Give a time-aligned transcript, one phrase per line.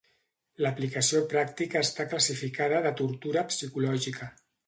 [0.65, 4.31] L'aplicació pràctica està classificada de tortura psicològica.